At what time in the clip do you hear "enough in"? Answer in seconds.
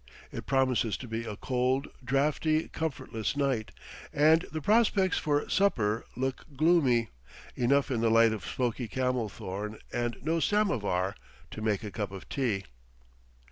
7.55-8.01